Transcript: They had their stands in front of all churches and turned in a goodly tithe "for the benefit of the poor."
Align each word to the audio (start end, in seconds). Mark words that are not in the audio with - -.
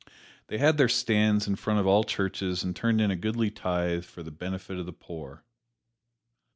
They 0.47 0.57
had 0.57 0.79
their 0.79 0.89
stands 0.89 1.47
in 1.47 1.57
front 1.57 1.79
of 1.79 1.85
all 1.85 2.03
churches 2.03 2.63
and 2.63 2.75
turned 2.75 2.99
in 3.01 3.11
a 3.11 3.15
goodly 3.15 3.51
tithe 3.51 4.03
"for 4.03 4.23
the 4.23 4.31
benefit 4.31 4.79
of 4.79 4.87
the 4.87 4.93
poor." 4.93 5.43